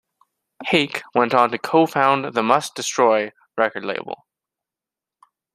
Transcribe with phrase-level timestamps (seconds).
[0.65, 4.25] Hake went on to co-found the Must Destroy record label.